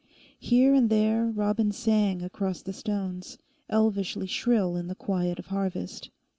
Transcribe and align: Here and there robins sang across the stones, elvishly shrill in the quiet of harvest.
Here 0.39 0.73
and 0.73 0.89
there 0.89 1.27
robins 1.27 1.77
sang 1.77 2.23
across 2.23 2.63
the 2.63 2.73
stones, 2.73 3.37
elvishly 3.69 4.25
shrill 4.27 4.75
in 4.75 4.87
the 4.87 4.95
quiet 4.95 5.37
of 5.37 5.45
harvest. 5.53 6.09